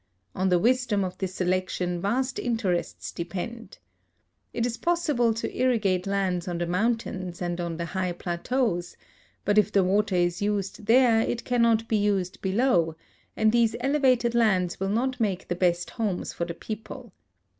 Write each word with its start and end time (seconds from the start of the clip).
On 0.33 0.49
the 0.49 0.57
wisdom 0.57 1.03
of 1.03 1.15
this 1.19 1.35
selection 1.35 2.01
vast 2.01 2.39
interests 2.39 3.11
depend. 3.11 3.77
It 4.51 4.65
is 4.65 4.75
possible 4.75 5.31
to 5.35 5.55
irrigate 5.55 6.07
lauds 6.07 6.47
on 6.47 6.57
the 6.57 6.65
mountains 6.65 7.39
and 7.39 7.61
on 7.61 7.77
the 7.77 7.85
high 7.85 8.13
plateaus, 8.13 8.97
but 9.45 9.59
if 9.59 9.71
the 9.71 9.83
water 9.83 10.15
is 10.15 10.41
used 10.41 10.87
there 10.87 11.21
it 11.21 11.45
cannot 11.45 11.87
be 11.87 11.97
used 11.97 12.41
below, 12.41 12.95
and 13.37 13.51
these 13.51 13.75
elevated 13.79 14.33
lands 14.33 14.79
will 14.79 14.89
not 14.89 15.19
make 15.19 15.47
the 15.47 15.55
best 15.55 15.91
homes 15.91 16.33
for 16.33 16.45
the 16.45 16.55
people. 16.55 17.13